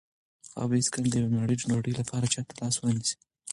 [0.57, 3.15] هغه به هیڅکله د یوې مړۍ ډوډۍ لپاره چا ته لاس ونه نیسي.